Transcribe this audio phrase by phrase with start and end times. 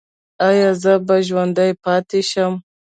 [0.47, 2.53] ایا زه به ژوندی پاتې شم؟